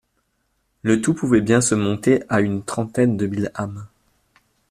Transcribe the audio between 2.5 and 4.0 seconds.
trentaine de mille âmes.